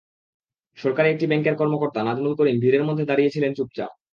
[0.77, 3.91] সরকারি একটি ব্যাংকের কর্মকর্তা নাজমুল করিম ভিড়ের মধ্যে দাঁড়িয়ে ছিলেন চুপচাপ।